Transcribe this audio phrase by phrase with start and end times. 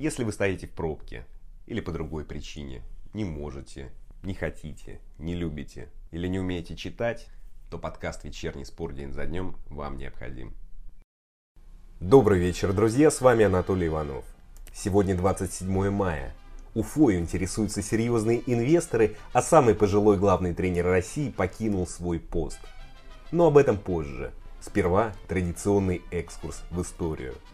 [0.00, 1.26] Если вы стоите в пробке
[1.66, 2.80] или по другой причине,
[3.12, 3.92] не можете,
[4.22, 7.26] не хотите, не любите или не умеете читать,
[7.70, 10.54] то подкаст «Вечерний спор день за днем» вам необходим.
[12.00, 14.24] Добрый вечер, друзья, с вами Анатолий Иванов.
[14.72, 16.34] Сегодня 27 мая.
[16.72, 22.60] Уфою интересуются серьезные инвесторы, а самый пожилой главный тренер России покинул свой пост.
[23.32, 24.32] Но об этом позже.
[24.62, 27.34] Сперва традиционный экскурс в историю–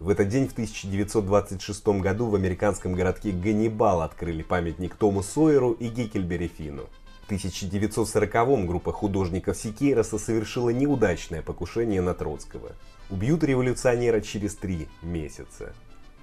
[0.00, 5.88] в этот день в 1926 году в американском городке Ганнибал открыли памятник Тому Сойеру и
[5.88, 6.84] Геккельбери Фину.
[7.26, 12.72] В 1940-м группа художников Сикейроса совершила неудачное покушение на Троцкого.
[13.10, 15.74] Убьют революционера через три месяца.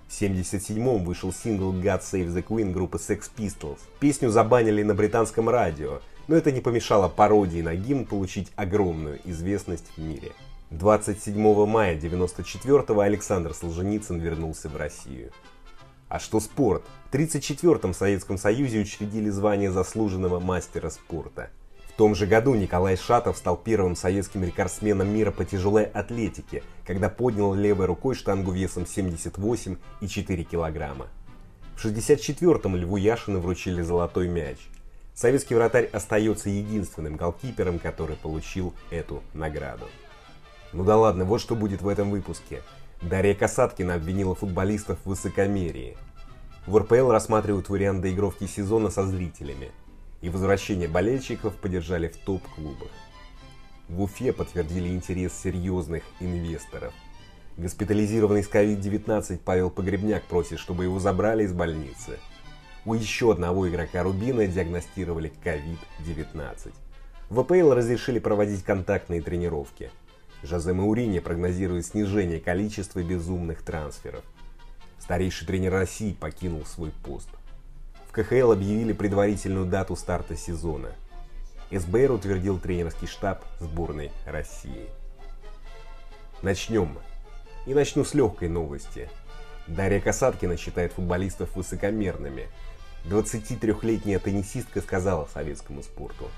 [0.07, 3.80] В 1977-м вышел сингл God Save the Queen группы Sex Pistols.
[3.99, 9.91] Песню забанили на британском радио, но это не помешало пародии на гимн получить огромную известность
[9.97, 10.31] в мире.
[10.71, 11.37] 27
[11.67, 15.31] мая 1994 Александр Солженицын вернулся в Россию.
[16.09, 16.83] А что спорт?
[17.11, 21.49] В 1934-м в Советском Союзе учредили звание заслуженного мастера спорта.
[21.88, 27.09] В том же году Николай Шатов стал первым советским рекордсменом мира по тяжелой атлетике, когда
[27.09, 31.07] поднял левой рукой штангу весом 78,4 килограмма.
[31.75, 34.57] В 1964-м Льву Яшину вручили золотой мяч.
[35.13, 39.85] Советский вратарь остается единственным голкипером, который получил эту награду.
[40.76, 42.62] Ну да ладно, вот что будет в этом выпуске.
[43.02, 45.95] Дарья Касаткина обвинила футболистов в высокомерии.
[46.68, 49.72] В РПЛ рассматривают вариант доигровки сезона со зрителями.
[50.22, 52.90] И возвращение болельщиков поддержали в топ-клубах.
[53.88, 56.94] В Уфе подтвердили интерес серьезных инвесторов.
[57.56, 62.20] Госпитализированный с COVID-19 Павел Погребняк просит, чтобы его забрали из больницы.
[62.84, 66.73] У еще одного игрока Рубина диагностировали COVID-19.
[67.30, 69.90] В АПЛ разрешили проводить контактные тренировки–
[70.45, 74.23] Жозе Маурини прогнозирует снижение количества безумных трансферов.
[74.99, 77.29] Старейший тренер России покинул свой пост.
[78.07, 80.89] В КХЛ объявили предварительную дату старта сезона.
[81.72, 84.88] СБР утвердил тренерский штаб сборной России.
[86.44, 86.95] Начнем.
[87.66, 89.09] И начну с легкой новости.
[89.66, 92.47] Дарья Касаткина считает футболистов высокомерными.
[93.05, 96.29] 23-летняя теннисистка сказала советскому спорту.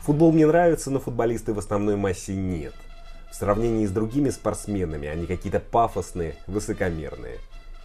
[0.00, 2.74] Футбол мне нравится, но футболисты в основной массе нет–
[3.30, 7.38] в сравнении с другими спортсменами они какие-то пафосные, высокомерные.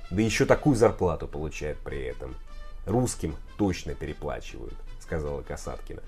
[0.10, 2.36] Да еще такую зарплату получают при этом.
[2.86, 6.02] Русским точно переплачивают, сказала Касаткина.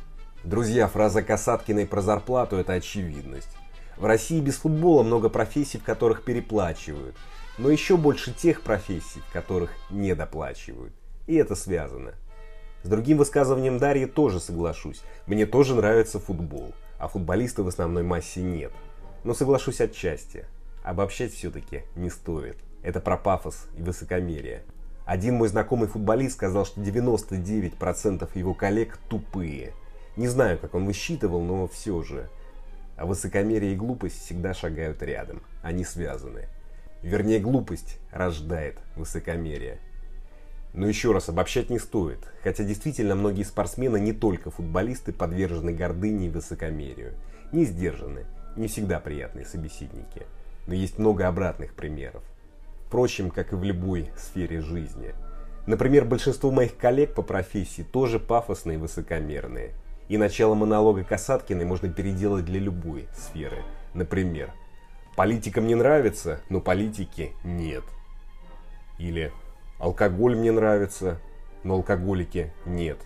[0.43, 3.49] Друзья, фраза Касаткиной про зарплату– это очевидность.
[3.95, 7.15] В России без футбола много профессий, в которых переплачивают,
[7.57, 10.93] но еще больше тех профессий, в которых недоплачивают.
[11.25, 12.13] И это связано.
[12.83, 15.01] С другим высказыванием Дарьи тоже соглашусь.
[15.25, 18.71] Мне тоже нравится футбол, а футболистов в основной массе нет–
[19.23, 20.45] но соглашусь отчасти.
[20.83, 22.57] Обобщать все-таки не стоит.
[22.81, 24.63] Это про пафос и высокомерие.
[25.05, 29.73] Один мой знакомый футболист сказал, что 99% его коллег тупые.
[30.15, 32.29] Не знаю, как он высчитывал, но все же.
[32.95, 35.41] А высокомерие и глупость всегда шагают рядом.
[35.61, 36.47] Они связаны.
[37.01, 39.79] Вернее, глупость рождает высокомерие.
[40.73, 42.19] Но еще раз, обобщать не стоит.
[42.43, 47.13] Хотя действительно многие спортсмены, не только футболисты, подвержены гордыне и высокомерию.
[47.51, 48.25] Не сдержаны
[48.57, 50.23] не всегда приятные собеседники,
[50.65, 52.23] но есть много обратных примеров.
[52.87, 55.13] Впрочем, как и в любой сфере жизни.
[55.65, 59.73] Например, большинство моих коллег по профессии тоже пафосные и высокомерные.
[60.07, 63.63] И начало монолога Касаткиной можно переделать для любой сферы.
[63.93, 64.53] Например,
[65.17, 67.83] политикам не нравится, но политики нет.
[68.97, 69.33] Или
[69.79, 71.19] алкоголь мне нравится,
[71.63, 72.99] но алкоголики нет.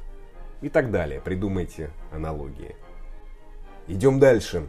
[0.62, 1.19] И так далее.
[1.19, 2.75] Придумайте аналогии.
[3.88, 4.68] Идем дальше.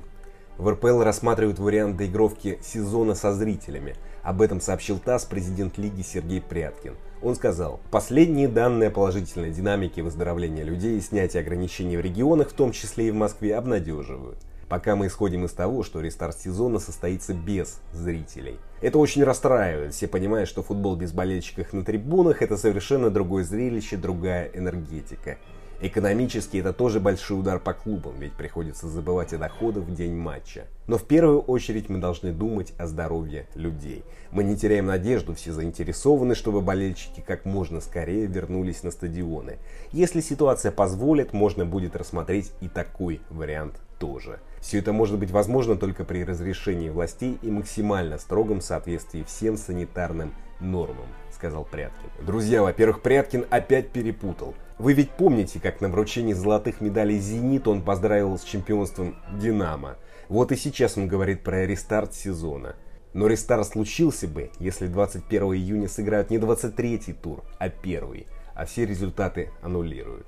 [0.59, 3.97] В РПЛ рассматривают вариант доигровки сезона со зрителями.
[4.23, 6.95] Об этом сообщил ТАСС президент лиги Сергей Пряткин.
[7.23, 12.53] Он сказал, последние данные о положительной динамике выздоровления людей и снятия ограничений в регионах, в
[12.53, 14.39] том числе и в Москве, обнадеживают.
[14.69, 18.59] Пока мы исходим из того, что рестарт сезона состоится без зрителей.
[18.81, 19.95] Это очень расстраивает.
[19.95, 25.39] Все понимают, что футбол без болельщиков на трибунах это совершенно другое зрелище, другая энергетика.
[25.85, 30.67] Экономически это тоже большой удар по клубам, ведь приходится забывать о доходах в день матча.
[30.87, 34.05] Но в первую очередь мы должны думать о здоровье людей.
[34.31, 39.59] Мы не теряем надежду, все заинтересованы, чтобы болельщики как можно скорее вернулись на стадионы.
[39.91, 44.39] Если ситуация позволит, можно будет рассмотреть и такой вариант тоже.
[44.61, 50.33] Все это может быть возможно только при разрешении властей и максимально строгом соответствии всем санитарным
[50.63, 52.09] нормам, сказал Пряткин.
[52.25, 54.55] Друзья, во-первых, Пряткин опять перепутал.
[54.79, 59.97] Вы ведь помните, как на вручении золотых медалей «Зенит» он поздравил с чемпионством «Динамо».
[60.29, 62.75] Вот и сейчас он говорит про рестарт сезона.
[63.13, 68.87] Но рестарт случился бы, если 21 июня сыграют не 23-й тур, а первый, а все
[68.87, 70.27] результаты аннулируют.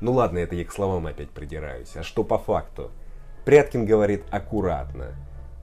[0.00, 1.96] Ну ладно, это я к словам опять придираюсь.
[1.96, 2.90] А что по факту?
[3.44, 5.14] Пряткин говорит аккуратно.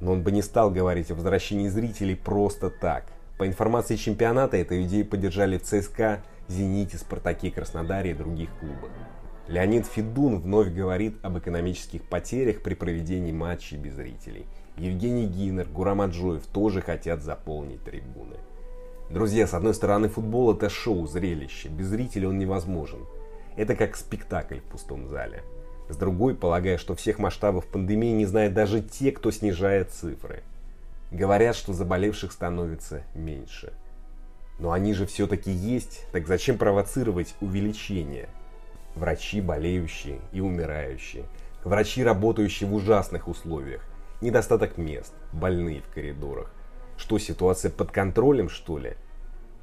[0.02, 3.06] Но он бы не стал говорить о возвращении зрителей просто так.
[3.40, 8.92] По информации чемпионата, эту идею поддержали в ЦСКА, Зените, Спартаке, Краснодаре и других клубах.
[9.48, 14.46] Леонид Федун вновь говорит об экономических потерях при проведении матчей без зрителей.
[14.76, 18.36] Евгений Гинер, Гурам Аджоев тоже хотят заполнить трибуны.
[19.10, 21.70] Друзья, с одной стороны, футбол это шоу, зрелище.
[21.70, 23.06] Без зрителей он невозможен.
[23.56, 25.44] Это как спектакль в пустом зале.
[25.88, 30.44] С другой, полагая, что всех масштабов пандемии не знают даже те, кто снижает цифры.
[31.12, 33.74] Говорят, что заболевших становится меньше.
[34.60, 38.30] Но они же все-таки есть, так зачем провоцировать увеличение?
[38.96, 41.26] Врачи болеющие и умирающие.
[41.64, 43.82] Врачи, работающие в ужасных условиях.
[44.22, 46.52] Недостаток мест, больные в коридорах.
[46.98, 48.96] Что, ситуация под контролем, что ли?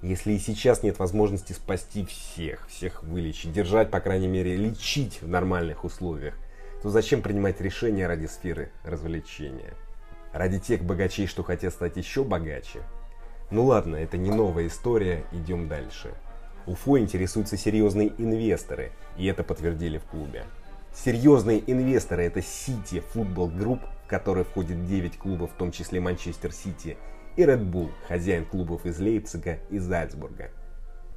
[0.03, 5.29] Если и сейчас нет возможности спасти всех, всех вылечить, держать, по крайней мере, лечить в
[5.29, 6.35] нормальных условиях,
[6.83, 9.75] то зачем принимать решения ради сферы развлечения?
[10.33, 12.83] Ради тех богачей, что хотят стать еще богаче?
[13.51, 16.15] Ну ладно, это не новая история, идем дальше.
[16.67, 20.45] Уфо интересуются серьезные инвесторы, и это подтвердили в клубе.
[20.93, 26.53] Серьезные инвесторы это City Football Group, в которой входит 9 клубов, в том числе Манчестер
[26.53, 26.97] Сити,
[27.37, 30.51] и Red Bull, хозяин клубов из Лейпцига и Зальцбурга.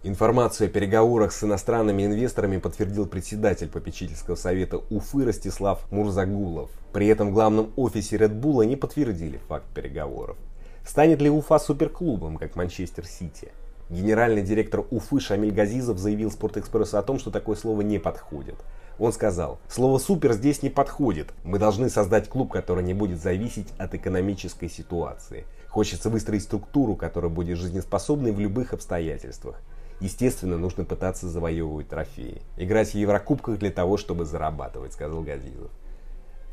[0.02, 6.70] Информацию о переговорах с иностранными инвесторами подтвердил председатель попечительского совета Уфы Ростислав Мурзагулов.
[6.94, 10.38] При этом в главном офисе Red Bull не подтвердили факт переговоров.
[10.86, 13.52] Станет ли Уфа суперклубом, как Манчестер Сити?
[13.90, 18.56] Генеральный директор Уфы Шамиль Газизов заявил Спортэкспрессу о том, что такое слово не подходит.
[19.00, 21.34] Он сказал, слово «супер» здесь не подходит.
[21.44, 25.46] Мы должны создать клуб, который не будет зависеть от экономической ситуации.
[25.68, 29.62] Хочется выстроить структуру, которая будет жизнеспособной в любых обстоятельствах.
[30.00, 32.42] Естественно, нужно пытаться завоевывать трофеи.
[32.56, 35.70] Играть в Еврокубках для того, чтобы зарабатывать, сказал Газизов.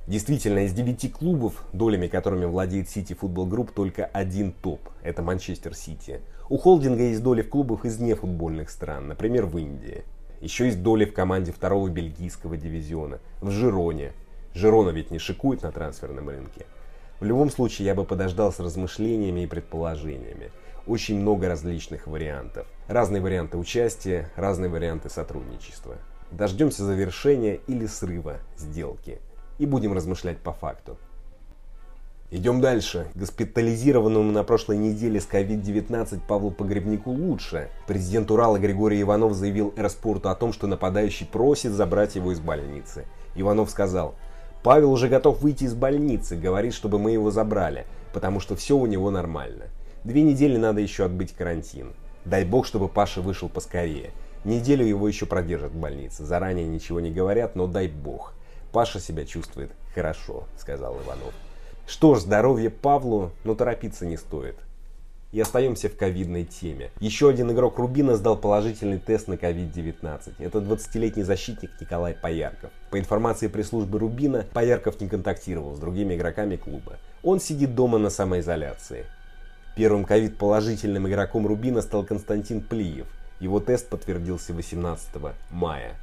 [0.09, 5.75] Действительно, из девяти клубов, долями которыми владеет Сити Футбол Групп, только один топ– это Манчестер
[5.75, 6.21] Сити.
[6.49, 10.05] У холдинга есть доли в клубах из нефутбольных стран, например, в Индии.
[10.41, 14.13] Еще есть доли в команде второго бельгийского дивизиона, в Жироне.
[14.55, 16.67] Жирона ведь не шикует на трансферном рынке.
[17.19, 20.51] В любом случае, я бы подождал с размышлениями и предположениями.
[20.87, 22.67] Очень много различных вариантов.
[22.89, 25.97] Разные варианты участия, разные варианты сотрудничества.
[26.31, 29.19] Дождемся завершения или срыва сделки.
[29.59, 30.97] И будем размышлять по факту.
[32.31, 33.09] Идем дальше.
[33.17, 37.71] Госпитализированному на прошлой неделе с COVID-19 Павлу Погребнику лучше.
[37.89, 43.05] Президент Урала Григорий Иванов заявил Эрспорту о том, что нападающий просит забрать его из больницы.
[43.35, 44.15] Иванов сказал,
[44.63, 48.87] Павел уже готов выйти из больницы, говорит, чтобы мы его забрали, потому что все у
[48.87, 49.67] него нормально.
[50.05, 51.93] Две недели надо еще отбыть карантин.
[52.27, 54.11] Дай бог, чтобы Паша вышел поскорее.
[54.45, 56.25] Неделю его еще продержат в больнице.
[56.25, 58.35] Заранее ничего не говорят, но дай бог.
[58.73, 61.33] Паша себя чувствует хорошо, сказал Иванов.
[61.87, 64.57] Что ж, здоровье Павлу, но торопиться не стоит.
[65.31, 66.91] И остаемся в ковидной теме.
[66.99, 70.35] Еще один игрок Рубина сдал положительный тест на COVID-19.
[70.41, 72.71] Это 20-летний защитник Николай Поярков.
[72.91, 76.99] По информации пресс-службы Рубина, Поярков не контактировал с другими игроками клуба.
[77.23, 79.07] Он сидит дома на самоизоляции.
[79.77, 83.07] Первым ковид-положительным игроком Рубина стал Константин Плиев.
[83.41, 85.97] Его тест подтвердился 18 мая.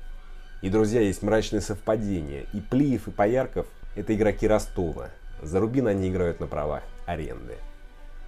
[0.61, 2.45] И, друзья, есть мрачное совпадение.
[2.53, 3.65] И Плиев, и Поярков–
[3.95, 5.09] это игроки Ростова.
[5.41, 7.57] За Рубин они играют на правах аренды.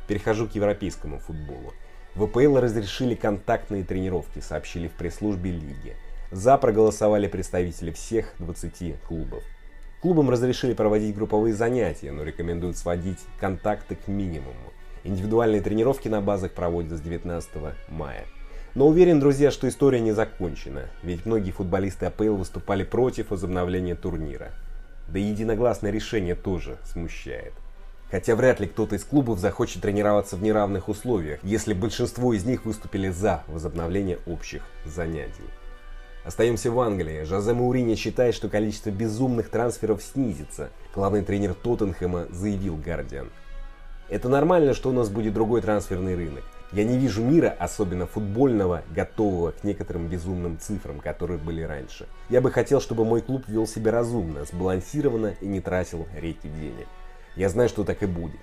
[0.07, 1.73] Перехожу к европейскому футболу.
[2.15, 5.95] В ВПЛ разрешили контактные тренировки, сообщили в пресс-службе лиги.
[6.31, 9.43] За проголосовали представители всех 20 клубов.
[10.01, 14.71] Клубам разрешили проводить групповые занятия, но рекомендуют сводить контакты к минимуму.
[15.05, 17.49] Индивидуальные тренировки на базах проводят с 19
[17.89, 18.25] мая.
[18.73, 24.51] Но уверен, друзья, что история не закончена, ведь многие футболисты АПЛ выступали против возобновления турнира.
[25.07, 27.53] Да и единогласное решение тоже смущает.
[28.09, 32.65] Хотя вряд ли кто-то из клубов захочет тренироваться в неравных условиях, если большинство из них
[32.65, 35.45] выступили за возобновление общих занятий.
[36.23, 37.23] Остаемся в Англии.
[37.25, 40.71] Жозе Маурини считает, что количество безумных трансферов снизится.
[40.95, 43.29] Главный тренер Тоттенхэма заявил Гардиан.
[44.07, 46.43] Это нормально, что у нас будет другой трансферный рынок.
[46.71, 52.07] Я не вижу мира, особенно футбольного, готового к некоторым безумным цифрам, которые были раньше.
[52.29, 56.87] Я бы хотел, чтобы мой клуб вел себя разумно, сбалансированно и не тратил реки денег.
[57.35, 58.39] Я знаю, что так и будет.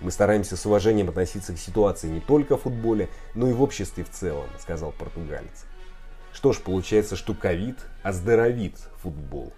[0.00, 4.02] Мы стараемся с уважением относиться к ситуации не только в футболе, но и в обществе
[4.02, 5.64] в целом, сказал португалец.
[6.32, 9.52] Что ж, получается, что ковид оздоровит футбол.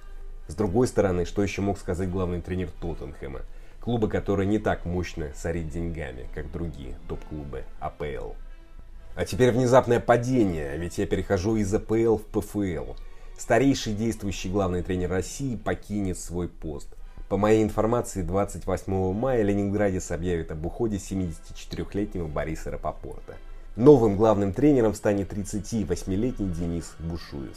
[0.47, 3.41] С другой стороны, что еще мог сказать главный тренер Тоттенхэма?
[3.87, 8.33] Клубы, которые не так мощно сорить деньгами, как другие топ-клубы АПЛ.
[9.15, 12.95] А теперь внезапное падение, ведь я перехожу из АПЛ в ПФЛ.
[13.39, 16.89] Старейший действующий главный тренер России покинет свой пост.
[17.29, 23.37] По моей информации, 28 мая Ленинградец объявит об уходе 74-летнего Бориса Рапопорта.
[23.77, 27.57] Новым главным тренером станет 38-летний Денис Бушуев.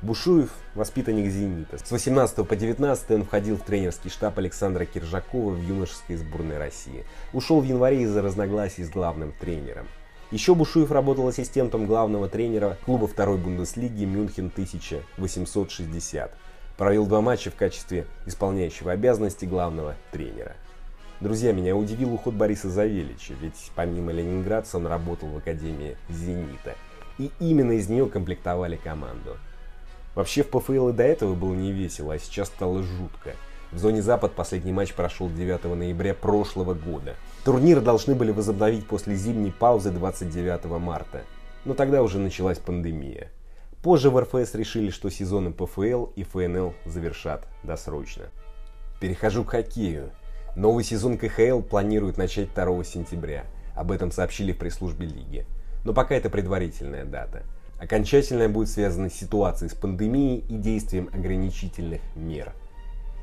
[0.00, 1.76] Бушуев– воспитанник «Зенита».
[1.76, 7.04] С 18 по 19 он входил в тренерский штаб Александра Киржакова в юношеской сборной России.
[7.32, 9.88] Ушел в январе из-за разногласий с главным тренером.
[10.30, 16.32] Еще Бушуев работал ассистентом главного тренера клуба второй Бундеслиги Мюнхен 1860.
[16.76, 20.54] Провел два матча в качестве исполняющего обязанности главного тренера.
[21.18, 26.76] Друзья, меня удивил уход Бориса Завелича, ведь помимо Ленинградца он работал в Академии «Зенита».
[27.18, 29.36] И именно из нее комплектовали команду.
[30.18, 33.36] Вообще в ПФЛ и до этого было не весело, а сейчас стало жутко.
[33.70, 37.14] В зоне Запад последний матч прошел 9 ноября прошлого года.
[37.44, 41.22] Турниры должны были возобновить после зимней паузы 29 марта.
[41.64, 43.30] Но тогда уже началась пандемия.
[43.80, 48.24] Позже в РФС решили, что сезоны ПФЛ и ФНЛ завершат досрочно.
[49.00, 50.10] Перехожу к хоккею.
[50.56, 53.44] Новый сезон КХЛ планируют начать 2 сентября.
[53.76, 55.46] Об этом сообщили в пресс-службе лиги.
[55.84, 57.44] Но пока это предварительная дата.
[57.78, 62.52] Окончательная будет связана с ситуацией с пандемией и действием ограничительных мер.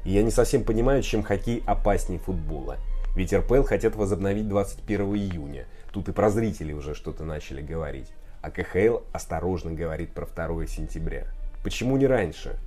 [0.06, 2.78] И я не совсем понимаю, чем хоккей опаснее футбола.
[3.16, 5.66] Ведь РПЛ хотят возобновить 21 июня.
[5.92, 8.12] Тут и про зрителей уже что-то начали говорить.
[8.42, 11.26] А КХЛ осторожно говорит про 2 сентября.
[11.64, 12.58] Почему не раньше?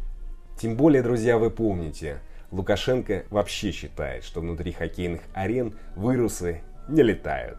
[0.59, 2.19] Тем более, друзья, вы помните,
[2.51, 7.59] Лукашенко вообще считает, что внутри хоккейных арен вирусы не летают.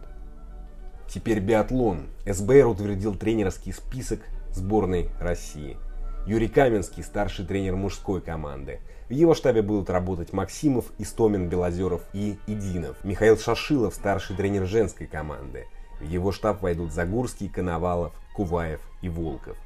[1.12, 2.06] Теперь биатлон.
[2.24, 4.20] СБР утвердил тренерский список
[4.52, 5.76] сборной России.
[6.24, 8.78] Юрий Каменский, старший тренер мужской команды.
[9.08, 12.96] В его штабе будут работать Максимов, Истомин, Белозеров и Идинов.
[13.02, 15.66] Михаил Шашилов, старший тренер женской команды.
[15.98, 19.56] В его штаб войдут Загурский, Коновалов, Куваев и Волков.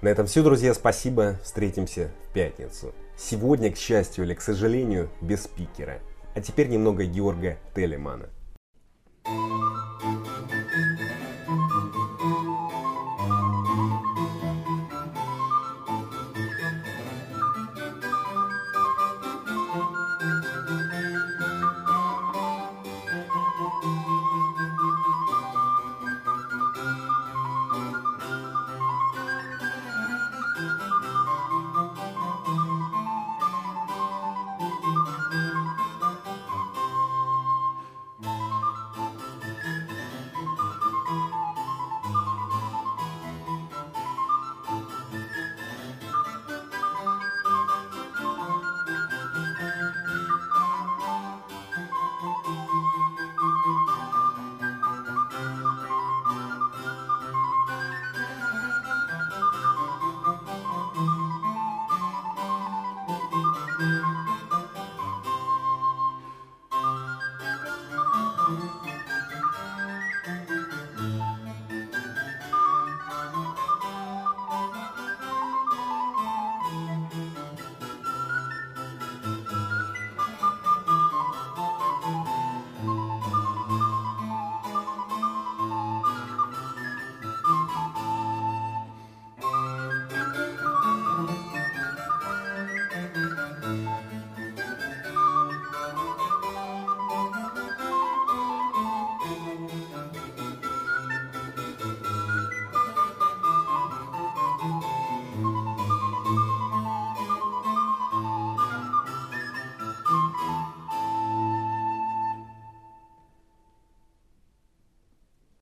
[0.00, 0.72] На этом все, друзья.
[0.72, 1.38] Спасибо.
[1.44, 2.94] Встретимся в пятницу.
[3.14, 5.98] Сегодня, к счастью или к сожалению, без спикера.
[6.34, 8.30] А теперь немного Георга Телемана.